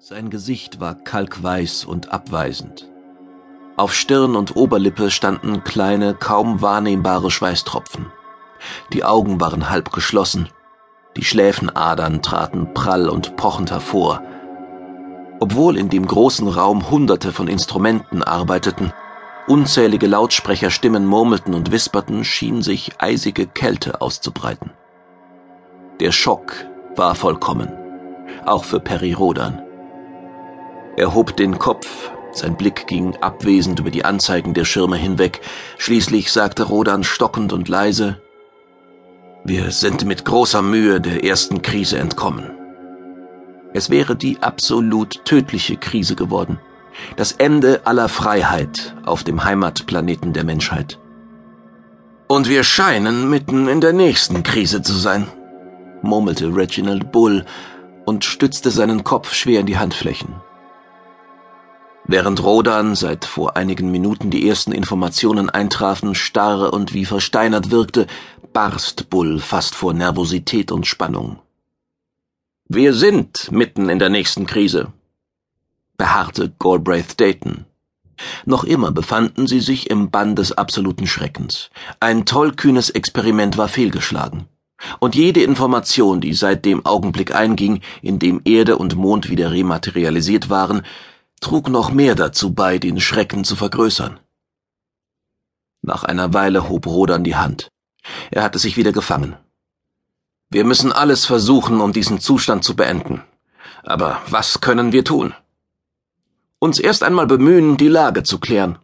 Sein 0.00 0.30
Gesicht 0.30 0.78
war 0.78 0.94
kalkweiß 0.94 1.84
und 1.84 2.12
abweisend. 2.12 2.88
Auf 3.76 3.92
Stirn 3.92 4.36
und 4.36 4.54
Oberlippe 4.54 5.10
standen 5.10 5.64
kleine, 5.64 6.14
kaum 6.14 6.62
wahrnehmbare 6.62 7.32
Schweißtropfen. 7.32 8.06
Die 8.92 9.02
Augen 9.02 9.40
waren 9.40 9.70
halb 9.70 9.90
geschlossen, 9.90 10.50
die 11.16 11.24
Schläfenadern 11.24 12.22
traten 12.22 12.74
prall 12.74 13.08
und 13.08 13.34
pochend 13.34 13.72
hervor. 13.72 14.22
Obwohl 15.40 15.76
in 15.76 15.88
dem 15.88 16.06
großen 16.06 16.46
Raum 16.46 16.90
Hunderte 16.92 17.32
von 17.32 17.48
Instrumenten 17.48 18.22
arbeiteten, 18.22 18.92
unzählige 19.48 20.06
Lautsprecherstimmen 20.06 21.06
murmelten 21.06 21.54
und 21.54 21.72
wisperten, 21.72 22.22
schien 22.24 22.62
sich 22.62 22.92
eisige 22.98 23.48
Kälte 23.48 24.00
auszubreiten. 24.00 24.70
Der 25.98 26.12
Schock 26.12 26.52
war 26.94 27.16
vollkommen, 27.16 27.72
auch 28.46 28.62
für 28.62 28.78
Perry 28.78 29.12
Rodan. 29.12 29.64
Er 30.98 31.14
hob 31.14 31.36
den 31.36 31.60
Kopf, 31.60 32.10
sein 32.32 32.56
Blick 32.56 32.88
ging 32.88 33.14
abwesend 33.20 33.78
über 33.78 33.92
die 33.92 34.04
Anzeigen 34.04 34.52
der 34.52 34.64
Schirme 34.64 34.96
hinweg. 34.96 35.40
Schließlich 35.78 36.32
sagte 36.32 36.64
Rodan 36.64 37.04
stockend 37.04 37.52
und 37.52 37.68
leise, 37.68 38.20
Wir 39.44 39.70
sind 39.70 40.04
mit 40.06 40.24
großer 40.24 40.60
Mühe 40.60 41.00
der 41.00 41.22
ersten 41.22 41.62
Krise 41.62 41.98
entkommen. 41.98 42.50
Es 43.74 43.90
wäre 43.90 44.16
die 44.16 44.42
absolut 44.42 45.24
tödliche 45.24 45.76
Krise 45.76 46.16
geworden. 46.16 46.58
Das 47.14 47.30
Ende 47.30 47.82
aller 47.84 48.08
Freiheit 48.08 48.96
auf 49.06 49.22
dem 49.22 49.44
Heimatplaneten 49.44 50.32
der 50.32 50.42
Menschheit. 50.42 50.98
Und 52.26 52.48
wir 52.48 52.64
scheinen 52.64 53.30
mitten 53.30 53.68
in 53.68 53.80
der 53.80 53.92
nächsten 53.92 54.42
Krise 54.42 54.82
zu 54.82 54.94
sein, 54.94 55.28
murmelte 56.02 56.52
Reginald 56.52 57.12
Bull 57.12 57.44
und 58.04 58.24
stützte 58.24 58.72
seinen 58.72 59.04
Kopf 59.04 59.32
schwer 59.32 59.60
in 59.60 59.66
die 59.66 59.78
Handflächen. 59.78 60.47
Während 62.10 62.42
Rodan 62.42 62.94
seit 62.94 63.26
vor 63.26 63.58
einigen 63.58 63.90
Minuten 63.90 64.30
die 64.30 64.48
ersten 64.48 64.72
Informationen 64.72 65.50
eintrafen, 65.50 66.14
starr 66.14 66.72
und 66.72 66.94
wie 66.94 67.04
versteinert 67.04 67.70
wirkte, 67.70 68.06
barst 68.54 69.10
Bull 69.10 69.40
fast 69.40 69.74
vor 69.74 69.92
Nervosität 69.92 70.72
und 70.72 70.86
Spannung. 70.86 71.38
Wir 72.66 72.94
sind 72.94 73.52
mitten 73.52 73.90
in 73.90 73.98
der 73.98 74.08
nächsten 74.08 74.46
Krise, 74.46 74.90
beharrte 75.98 76.50
Galbraith 76.58 77.20
Dayton. 77.20 77.66
Noch 78.46 78.64
immer 78.64 78.90
befanden 78.90 79.46
sie 79.46 79.60
sich 79.60 79.90
im 79.90 80.10
Bann 80.10 80.34
des 80.34 80.52
absoluten 80.52 81.06
Schreckens. 81.06 81.68
Ein 82.00 82.24
tollkühnes 82.24 82.88
Experiment 82.88 83.58
war 83.58 83.68
fehlgeschlagen. 83.68 84.46
Und 84.98 85.14
jede 85.14 85.42
Information, 85.42 86.22
die 86.22 86.32
seit 86.32 86.64
dem 86.64 86.86
Augenblick 86.86 87.34
einging, 87.34 87.80
in 88.00 88.18
dem 88.18 88.40
Erde 88.44 88.78
und 88.78 88.96
Mond 88.96 89.28
wieder 89.28 89.50
rematerialisiert 89.50 90.48
waren, 90.50 90.82
trug 91.40 91.68
noch 91.68 91.90
mehr 91.90 92.14
dazu 92.14 92.52
bei, 92.54 92.78
den 92.78 93.00
Schrecken 93.00 93.44
zu 93.44 93.56
vergrößern. 93.56 94.20
Nach 95.82 96.04
einer 96.04 96.34
Weile 96.34 96.68
hob 96.68 96.86
Rodan 96.86 97.24
die 97.24 97.36
Hand. 97.36 97.70
Er 98.30 98.42
hatte 98.42 98.58
sich 98.58 98.76
wieder 98.76 98.92
gefangen. 98.92 99.36
Wir 100.50 100.64
müssen 100.64 100.92
alles 100.92 101.26
versuchen, 101.26 101.80
um 101.80 101.92
diesen 101.92 102.20
Zustand 102.20 102.64
zu 102.64 102.74
beenden. 102.74 103.22
Aber 103.82 104.22
was 104.28 104.60
können 104.60 104.92
wir 104.92 105.04
tun? 105.04 105.34
Uns 106.58 106.78
erst 106.78 107.02
einmal 107.02 107.26
bemühen, 107.26 107.76
die 107.76 107.88
Lage 107.88 108.22
zu 108.22 108.38
klären. 108.38 108.78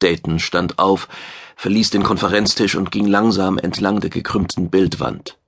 Dayton 0.00 0.38
stand 0.40 0.78
auf, 0.78 1.08
verließ 1.56 1.90
den 1.90 2.02
Konferenztisch 2.02 2.74
und 2.74 2.90
ging 2.90 3.06
langsam 3.06 3.58
entlang 3.58 4.00
der 4.00 4.10
gekrümmten 4.10 4.70
Bildwand. 4.70 5.38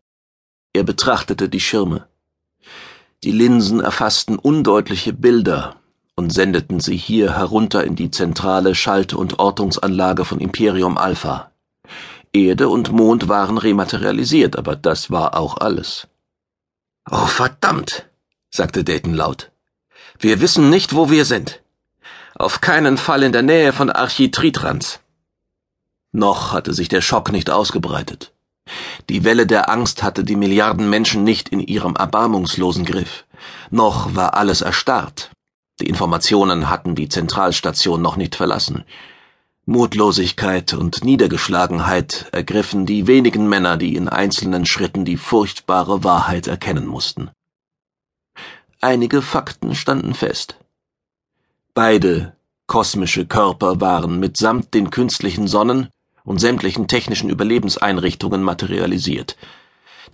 Er 0.72 0.84
betrachtete 0.84 1.48
die 1.48 1.60
Schirme. 1.60 2.06
Die 3.24 3.32
Linsen 3.32 3.80
erfassten 3.80 4.38
undeutliche 4.38 5.12
Bilder, 5.12 5.76
und 6.16 6.32
sendeten 6.32 6.80
sie 6.80 6.96
hier 6.96 7.36
herunter 7.36 7.84
in 7.84 7.94
die 7.94 8.10
zentrale 8.10 8.74
Schalt- 8.74 9.12
und 9.14 9.38
Ortungsanlage 9.38 10.24
von 10.24 10.40
Imperium 10.40 10.96
Alpha. 10.96 11.50
Erde 12.32 12.68
und 12.68 12.90
Mond 12.90 13.28
waren 13.28 13.58
rematerialisiert, 13.58 14.56
aber 14.56 14.76
das 14.76 15.10
war 15.10 15.36
auch 15.36 15.58
alles. 15.58 16.08
Oh 17.10 17.26
verdammt, 17.26 18.06
sagte 18.50 18.82
Dayton 18.82 19.14
laut. 19.14 19.50
Wir 20.18 20.40
wissen 20.40 20.70
nicht, 20.70 20.94
wo 20.94 21.10
wir 21.10 21.26
sind. 21.26 21.62
Auf 22.34 22.60
keinen 22.60 22.96
Fall 22.96 23.22
in 23.22 23.32
der 23.32 23.42
Nähe 23.42 23.72
von 23.72 23.90
Architritrans. 23.90 25.00
Noch 26.12 26.52
hatte 26.52 26.72
sich 26.72 26.88
der 26.88 27.02
Schock 27.02 27.30
nicht 27.30 27.50
ausgebreitet. 27.50 28.32
Die 29.08 29.22
Welle 29.24 29.46
der 29.46 29.70
Angst 29.70 30.02
hatte 30.02 30.24
die 30.24 30.36
Milliarden 30.36 30.88
Menschen 30.90 31.24
nicht 31.24 31.50
in 31.50 31.60
ihrem 31.60 31.94
erbarmungslosen 31.94 32.84
Griff. 32.84 33.24
Noch 33.70 34.14
war 34.14 34.34
alles 34.34 34.62
erstarrt. 34.62 35.30
Die 35.80 35.88
Informationen 35.88 36.70
hatten 36.70 36.94
die 36.94 37.08
Zentralstation 37.08 38.00
noch 38.00 38.16
nicht 38.16 38.34
verlassen. 38.34 38.84
Mutlosigkeit 39.66 40.72
und 40.74 41.04
Niedergeschlagenheit 41.04 42.28
ergriffen 42.32 42.86
die 42.86 43.06
wenigen 43.06 43.48
Männer, 43.48 43.76
die 43.76 43.96
in 43.96 44.08
einzelnen 44.08 44.64
Schritten 44.64 45.04
die 45.04 45.16
furchtbare 45.16 46.04
Wahrheit 46.04 46.46
erkennen 46.46 46.86
mussten. 46.86 47.30
Einige 48.80 49.22
Fakten 49.22 49.74
standen 49.74 50.14
fest. 50.14 50.56
Beide 51.74 52.36
kosmische 52.66 53.26
Körper 53.26 53.80
waren 53.80 54.18
mitsamt 54.20 54.72
den 54.72 54.90
künstlichen 54.90 55.46
Sonnen 55.46 55.88
und 56.24 56.40
sämtlichen 56.40 56.88
technischen 56.88 57.28
Überlebenseinrichtungen 57.28 58.42
materialisiert. 58.42 59.36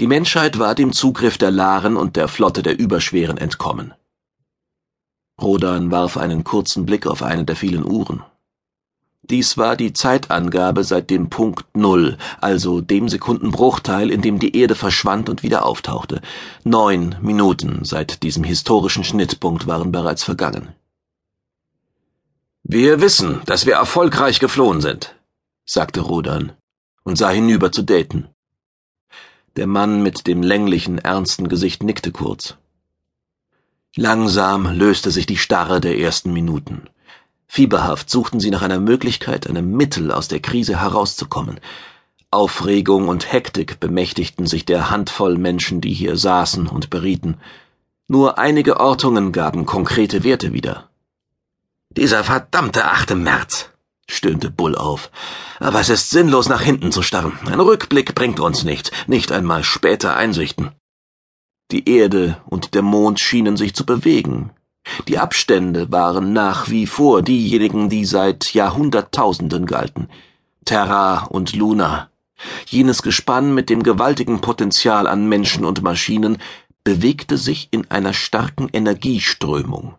Die 0.01 0.07
Menschheit 0.07 0.59
war 0.59 0.75
dem 0.75 0.93
Zugriff 0.93 1.39
der 1.39 1.51
Laren 1.51 1.97
und 1.97 2.17
der 2.17 2.29
Flotte 2.29 2.63
der 2.63 2.79
Überschweren 2.79 3.37
entkommen. 3.37 3.95
Rodan 5.41 5.91
warf 5.91 6.17
einen 6.17 6.45
kurzen 6.45 6.87
Blick 6.87 7.07
auf 7.07 7.23
eine 7.23 7.45
der 7.45 7.57
vielen 7.57 7.85
Uhren. 7.85 8.23
Dies 9.25 9.57
war 9.57 9.77
die 9.77 9.93
Zeitangabe 9.93 10.83
seit 10.83 11.09
dem 11.09 11.31
Punkt 11.31 11.65
Null, 11.77 12.19
also 12.41 12.81
dem 12.81 13.09
Sekundenbruchteil, 13.09 14.11
in 14.11 14.21
dem 14.21 14.41
die 14.41 14.57
Erde 14.57 14.75
verschwand 14.75 15.29
und 15.29 15.45
wieder 15.45 15.65
auftauchte. 15.65 16.21
Neun 16.65 17.17
Minuten 17.23 17.85
seit 17.85 18.25
diesem 18.25 18.43
historischen 18.43 19.05
Schnittpunkt 19.05 19.69
waren 19.69 19.93
bereits 19.93 20.25
vergangen. 20.25 20.75
Wir 22.65 23.01
wissen, 23.01 23.43
dass 23.47 23.65
wir 23.65 23.75
erfolgreich 23.75 24.41
geflohen 24.41 24.81
sind, 24.81 25.15
sagte 25.65 26.01
Rodan 26.01 26.53
und 27.05 27.17
sah 27.17 27.31
hinüber 27.31 27.71
zu 27.71 27.83
Dayton. 27.83 28.29
Der 29.57 29.67
Mann 29.67 30.03
mit 30.03 30.27
dem 30.27 30.43
länglichen, 30.43 30.99
ernsten 30.99 31.49
Gesicht 31.49 31.83
nickte 31.83 32.11
kurz. 32.11 32.57
Langsam 33.97 34.75
löste 34.75 35.11
sich 35.11 35.27
die 35.27 35.37
Starre 35.37 35.79
der 35.79 35.99
ersten 35.99 36.33
Minuten. 36.33 36.89
Fieberhaft 37.47 38.09
suchten 38.09 38.41
sie 38.41 38.51
nach 38.51 38.63
einer 38.63 38.81
Möglichkeit, 38.81 39.47
einem 39.47 39.73
Mittel 39.73 40.11
aus 40.11 40.29
der 40.29 40.41
Krise 40.41 40.81
herauszukommen. 40.81 41.61
Aufregung 42.31 43.09
und 43.09 43.31
Hektik 43.31 43.79
bemächtigten 43.79 44.47
sich 44.47 44.65
der 44.65 44.89
Handvoll 44.89 45.37
Menschen, 45.37 45.83
die 45.83 45.93
hier 45.93 46.17
saßen 46.17 46.67
und 46.69 46.89
berieten. 46.89 47.37
Nur 48.09 48.39
einige 48.39 48.81
Ortungen 48.81 49.31
gaben 49.31 49.67
konkrete 49.67 50.25
Werte 50.25 50.55
wieder. 50.55 50.89
Dieser 51.91 52.25
verdammte 52.25 52.87
8. 52.87 53.15
März, 53.15 53.69
stöhnte 54.09 54.51
Bull 54.51 54.75
auf. 54.75 55.11
Aber 55.61 55.81
es 55.81 55.91
ist 55.91 56.09
sinnlos, 56.09 56.49
nach 56.49 56.63
hinten 56.63 56.93
zu 56.93 57.03
starren. 57.03 57.39
Ein 57.45 57.61
Rückblick 57.61 58.15
bringt 58.15 58.41
uns 58.41 58.65
nichts, 58.65 58.91
nicht 59.07 59.31
einmal 59.31 59.63
später 59.63 60.17
Einsichten. 60.17 60.71
Die 61.73 61.89
Erde 61.89 62.37
und 62.45 62.75
der 62.75 62.83
Mond 62.83 63.19
schienen 63.19 63.57
sich 63.57 63.75
zu 63.75 63.87
bewegen. 63.87 64.51
Die 65.09 65.19
Abstände 65.19 65.91
waren 65.91 66.35
nach 66.35 66.69
wie 66.69 66.87
vor 66.87 67.23
diejenigen, 67.23 67.89
die 67.89 68.05
seit 68.05 68.53
Jahrhunderttausenden 68.53 69.65
galten. 69.65 70.09
Terra 70.67 71.25
und 71.25 71.55
Luna. 71.55 72.11
Jenes 72.67 73.03
Gespann 73.03 73.55
mit 73.55 73.71
dem 73.71 73.83
gewaltigen 73.83 74.41
Potenzial 74.43 75.07
an 75.07 75.29
Menschen 75.29 75.65
und 75.65 75.83
Maschinen 75.83 76.39
bewegte 76.85 77.39
sich 77.39 77.69
in 77.71 77.91
einer 77.91 78.13
starken 78.13 78.69
Energieströmung. 78.71 79.95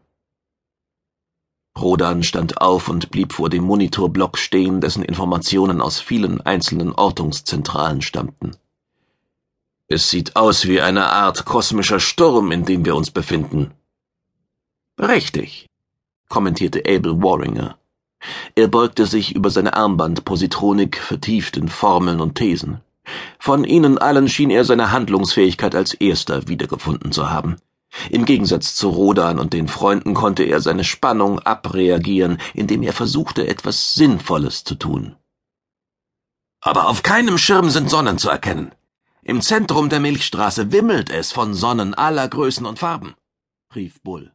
Rodan 1.80 2.22
stand 2.22 2.62
auf 2.62 2.88
und 2.88 3.10
blieb 3.10 3.34
vor 3.34 3.50
dem 3.50 3.64
Monitorblock 3.64 4.38
stehen, 4.38 4.80
dessen 4.80 5.04
Informationen 5.04 5.82
aus 5.82 6.00
vielen 6.00 6.40
einzelnen 6.42 6.94
Ortungszentralen 6.94 8.04
stammten. 8.04 8.52
Es 9.94 10.10
sieht 10.10 10.36
aus 10.36 10.68
wie 10.68 10.82
eine 10.82 11.12
Art 11.12 11.46
kosmischer 11.46 12.00
Sturm, 12.00 12.52
in 12.52 12.66
dem 12.66 12.84
wir 12.84 12.96
uns 12.96 13.12
befinden. 13.12 13.76
Richtig, 15.00 15.68
kommentierte 16.30 16.80
Abel 16.80 17.22
Warringer. 17.22 17.78
Er 18.56 18.70
beugte 18.70 19.06
sich 19.06 19.36
über 19.36 19.52
seine 19.52 19.76
Armbandpositronik 19.76 20.98
vertieft 20.98 21.58
in 21.58 21.68
Formeln 21.68 22.22
und 22.22 22.34
Thesen. 22.34 22.82
Von 23.38 23.66
ihnen 23.66 24.00
allen 24.00 24.30
schien 24.30 24.50
er 24.50 24.66
seine 24.66 24.92
Handlungsfähigkeit 24.92 25.76
als 25.76 25.94
erster 25.94 26.48
wiedergefunden 26.48 27.12
zu 27.12 27.30
haben. 27.30 27.58
Im 28.10 28.26
Gegensatz 28.26 28.74
zu 28.74 28.90
Rodan 28.90 29.38
und 29.38 29.54
den 29.54 29.68
Freunden 29.68 30.16
konnte 30.16 30.42
er 30.42 30.60
seine 30.60 30.86
Spannung 30.86 31.38
abreagieren, 31.38 32.40
indem 32.56 32.82
er 32.82 32.94
versuchte, 32.94 33.48
etwas 33.48 33.94
Sinnvolles 33.94 34.64
zu 34.64 34.74
tun. 34.74 35.18
Aber 36.62 36.88
auf 36.88 37.04
keinem 37.04 37.38
Schirm 37.38 37.70
sind 37.70 37.92
Sonnen 37.92 38.18
zu 38.18 38.32
erkennen. 38.32 38.72
Im 39.26 39.42
Zentrum 39.42 39.88
der 39.88 40.02
Milchstraße 40.02 40.74
wimmelt 40.74 41.10
es 41.10 41.32
von 41.32 41.54
Sonnen 41.54 41.94
aller 41.94 42.28
Größen 42.28 42.66
und 42.66 42.80
Farben, 42.80 43.16
rief 43.74 44.02
Bull. 44.02 44.34